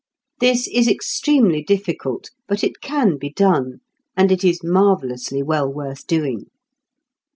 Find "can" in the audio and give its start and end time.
2.81-3.19